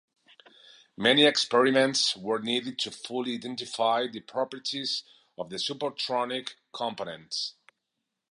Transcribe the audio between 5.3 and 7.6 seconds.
of the subprotonic components.